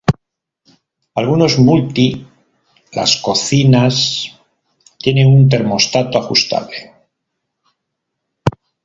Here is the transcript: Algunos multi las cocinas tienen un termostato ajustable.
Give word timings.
Algunos 1.13 1.59
multi 1.59 2.25
las 2.91 3.17
cocinas 3.17 4.35
tienen 4.97 5.27
un 5.27 5.47
termostato 5.47 6.17
ajustable. 6.17 6.91